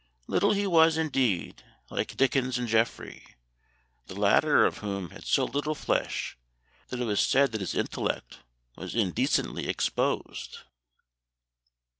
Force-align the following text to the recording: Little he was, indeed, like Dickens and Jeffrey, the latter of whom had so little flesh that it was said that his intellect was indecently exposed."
Little 0.25 0.53
he 0.53 0.65
was, 0.65 0.97
indeed, 0.97 1.63
like 1.91 2.17
Dickens 2.17 2.57
and 2.57 2.67
Jeffrey, 2.67 3.23
the 4.07 4.15
latter 4.19 4.65
of 4.65 4.79
whom 4.79 5.11
had 5.11 5.25
so 5.25 5.45
little 5.45 5.75
flesh 5.75 6.39
that 6.87 6.99
it 6.99 7.05
was 7.05 7.19
said 7.21 7.51
that 7.51 7.61
his 7.61 7.75
intellect 7.75 8.39
was 8.75 8.95
indecently 8.95 9.67
exposed." 9.69 10.61